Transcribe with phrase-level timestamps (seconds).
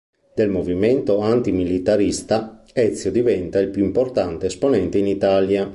[0.33, 5.69] Del movimento antimilitarista Ezio diventa il più importante esponente in Italia.